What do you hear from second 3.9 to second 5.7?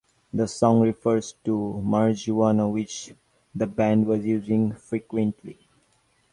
was using frequently.